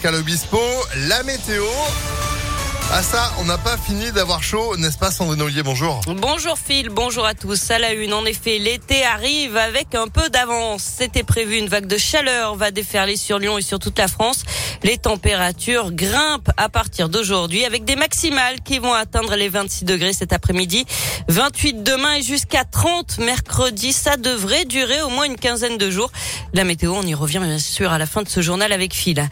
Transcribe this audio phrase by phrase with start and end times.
[0.00, 0.58] Pascal Obispo.
[1.08, 1.66] La météo.
[2.92, 6.00] Ah ça, on n'a pas fini d'avoir chaud, n'est-ce pas Sandrine Ollier, bonjour.
[6.06, 7.70] Bonjour Phil, bonjour à tous.
[7.70, 10.82] À la une, en effet, l'été arrive avec un peu d'avance.
[10.82, 14.42] C'était prévu, une vague de chaleur va déferler sur Lyon et sur toute la France.
[14.82, 20.14] Les températures grimpent à partir d'aujourd'hui avec des maximales qui vont atteindre les 26 degrés
[20.14, 20.86] cet après-midi,
[21.28, 23.92] 28 demain et jusqu'à 30 mercredi.
[23.92, 26.10] Ça devrait durer au moins une quinzaine de jours.
[26.54, 29.28] La météo, on y revient bien sûr à la fin de ce journal avec Phil.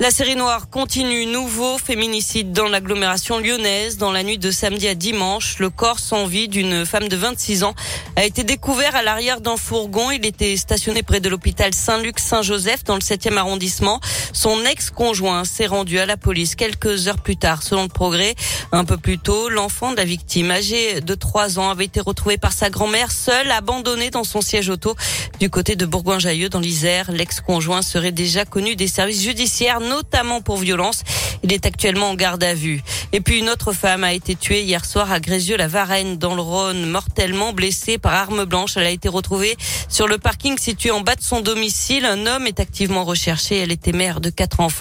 [0.00, 1.26] La série noire continue.
[1.26, 3.98] Nouveau féminicide dans l'agglomération lyonnaise.
[3.98, 7.64] Dans la nuit de samedi à dimanche, le corps sans vie d'une femme de 26
[7.64, 7.74] ans
[8.16, 10.10] a été découvert à l'arrière d'un fourgon.
[10.10, 14.00] Il était stationné près de l'hôpital Saint-Luc-Saint-Joseph dans le 7e arrondissement.
[14.32, 17.62] Son ex-conjoint s'est rendu à la police quelques heures plus tard.
[17.62, 18.34] Selon le progrès,
[18.72, 22.38] un peu plus tôt, l'enfant de la victime, âgé de 3 ans, avait été retrouvé
[22.38, 24.96] par sa grand-mère seule, abandonnée dans son siège auto
[25.38, 27.12] du côté de Bourgoin-Jallieu dans l'Isère.
[27.12, 31.02] L'ex-conjoint serait déjà connu des services judiciaires notamment pour violence.
[31.42, 32.82] Il est actuellement en garde à vue.
[33.12, 36.86] Et puis une autre femme a été tuée hier soir à Grézieux-la-Varenne dans le Rhône,
[36.86, 38.76] mortellement blessée par arme blanche.
[38.76, 39.56] Elle a été retrouvée
[39.88, 42.04] sur le parking situé en bas de son domicile.
[42.04, 43.58] Un homme est activement recherché.
[43.58, 44.79] Elle était mère de quatre enfants.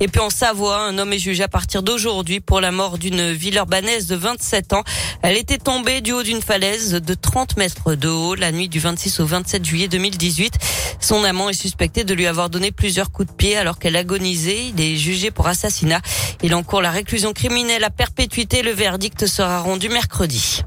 [0.00, 3.32] Et puis en Savoie, un homme est jugé à partir d'aujourd'hui pour la mort d'une
[3.32, 4.84] ville urbanaise de 27 ans.
[5.22, 8.78] Elle était tombée du haut d'une falaise de 30 mètres de haut la nuit du
[8.78, 10.54] 26 au 27 juillet 2018.
[11.00, 14.68] Son amant est suspecté de lui avoir donné plusieurs coups de pied alors qu'elle agonisait.
[14.68, 16.00] Il est jugé pour assassinat.
[16.42, 18.62] Il encourt la réclusion criminelle à perpétuité.
[18.62, 20.62] Le verdict sera rendu mercredi.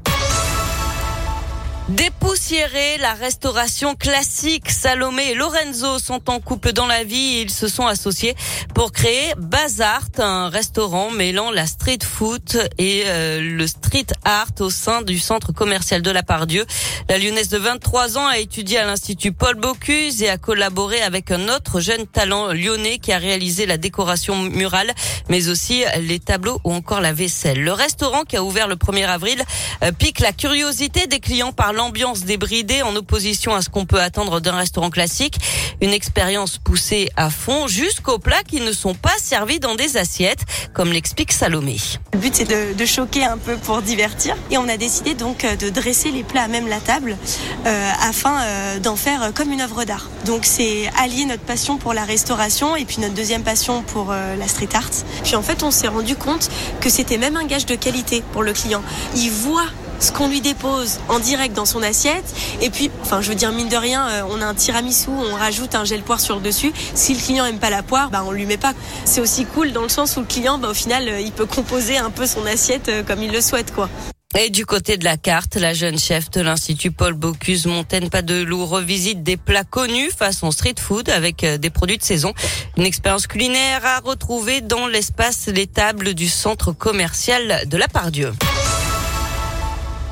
[1.96, 7.42] Dépoussiérer la restauration classique, Salomé et Lorenzo sont en couple dans la vie.
[7.42, 8.34] Ils se sont associés
[8.74, 14.70] pour créer Bazart, un restaurant mêlant la street food et euh, le street art au
[14.70, 16.64] sein du centre commercial de la Pardieu.
[17.10, 21.30] La lyonnaise de 23 ans a étudié à l'Institut Paul Bocuse et a collaboré avec
[21.30, 24.94] un autre jeune talent lyonnais qui a réalisé la décoration murale,
[25.28, 27.62] mais aussi les tableaux ou encore la vaisselle.
[27.62, 29.42] Le restaurant qui a ouvert le 1er avril
[29.82, 34.00] euh, pique la curiosité des clients par l'ambiance débridée en opposition à ce qu'on peut
[34.00, 35.38] attendre d'un restaurant classique.
[35.80, 40.44] Une expérience poussée à fond jusqu'aux plats qui ne sont pas servis dans des assiettes,
[40.74, 41.78] comme l'explique Salomé.
[42.12, 45.56] Le but c'est de, choquer un peu pour divertir et on a décidé donc euh,
[45.56, 47.16] de dresser les plats à même la table
[47.66, 50.08] euh, afin euh, d'en faire comme une œuvre d'art.
[50.24, 54.46] Donc c'est allier notre passion pour la restauration et puis notre deuxième passion pour la
[54.46, 54.90] street art.
[55.24, 56.48] Puis en fait on s'est rendu compte
[56.80, 58.82] que c'était même un gage de qualité pour le client.
[59.16, 59.66] Il voit
[60.02, 62.24] ce qu'on lui dépose en direct dans son assiette.
[62.60, 65.34] Et puis, enfin, je veux dire, mine de rien, euh, on a un tiramisu, on
[65.36, 66.72] rajoute un gel poire sur le dessus.
[66.94, 68.74] Si le client aime pas la poire, bah, on lui met pas.
[69.04, 71.46] C'est aussi cool dans le sens où le client, bah, au final, euh, il peut
[71.46, 73.88] composer un peu son assiette euh, comme il le souhaite, quoi.
[74.36, 78.64] Et du côté de la carte, la jeune chef de l'Institut Paul Bocuse, Montaigne Padelou,
[78.64, 82.32] revisite des plats connus façon street food avec des produits de saison.
[82.78, 88.32] Une expérience culinaire à retrouver dans l'espace Les Tables du centre commercial de la Pardieu.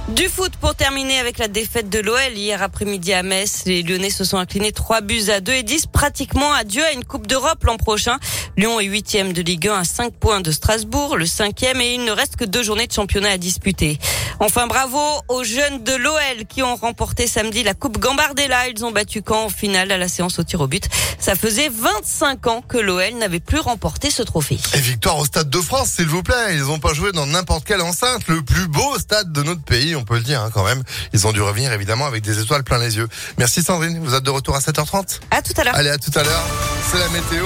[0.09, 3.63] Du foot pour terminer avec la défaite de l'OL hier après-midi à Metz.
[3.67, 7.05] Les Lyonnais se sont inclinés 3 buts à 2 et 10 pratiquement adieu à une
[7.05, 8.19] Coupe d'Europe l'an prochain.
[8.57, 12.05] Lyon est huitième de Ligue 1 à 5 points de Strasbourg, le cinquième et il
[12.05, 13.99] ne reste que deux journées de championnat à disputer.
[14.43, 18.69] Enfin bravo aux jeunes de l'OL qui ont remporté samedi la Coupe Gambardella.
[18.69, 20.89] Ils ont battu Caen en finale à la séance au tir au but.
[21.19, 24.59] Ça faisait 25 ans que l'OL n'avait plus remporté ce trophée.
[24.73, 26.55] Et victoire au Stade de France, s'il vous plaît.
[26.55, 29.95] Ils n'ont pas joué dans n'importe quelle enceinte, le plus beau stade de notre pays,
[29.95, 30.83] on peut le dire hein, quand même.
[31.13, 33.09] Ils ont dû revenir évidemment avec des étoiles plein les yeux.
[33.37, 35.75] Merci Sandrine, vous êtes de retour à 7h30 À tout à l'heure.
[35.75, 36.47] Allez, à tout à l'heure.
[36.91, 37.45] C'est la météo.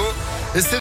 [0.56, 0.70] Et c'est